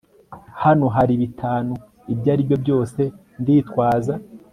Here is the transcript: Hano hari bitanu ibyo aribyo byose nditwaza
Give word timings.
Hano 0.63 0.85
hari 0.95 1.13
bitanu 1.21 1.73
ibyo 2.13 2.29
aribyo 2.33 2.57
byose 2.63 3.01
nditwaza 3.41 4.13